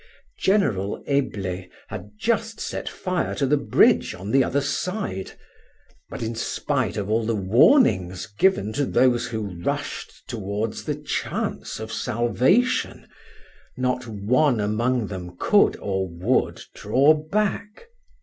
[0.39, 5.33] General Eble had just set fire to the bridge on the other side;
[6.09, 11.79] but in spite of all the warnings given to those who rushed towards the chance
[11.79, 13.07] of salvation,
[13.77, 17.85] not one among them could or would draw back.